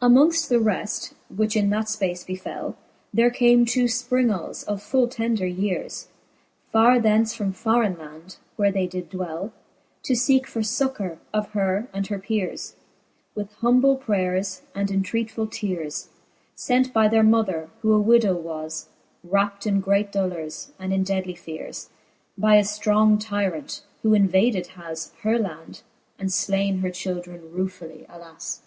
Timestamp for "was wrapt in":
18.34-19.80